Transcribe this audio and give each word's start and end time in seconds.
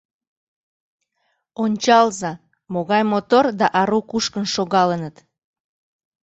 Ончалза, 1.63 2.31
могай 2.73 3.03
мотор 3.11 3.45
да 3.59 3.67
ару 3.81 3.99
кушкын 4.09 4.45
шогалыныт. 4.53 5.15